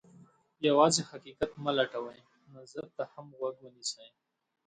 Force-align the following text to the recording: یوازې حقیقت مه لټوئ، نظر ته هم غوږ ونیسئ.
یوازې 0.67 1.01
حقیقت 1.11 1.51
مه 1.63 1.71
لټوئ، 1.77 2.19
نظر 2.55 2.85
ته 2.95 3.03
هم 3.13 3.25
غوږ 3.37 3.55
ونیسئ. 3.61 4.07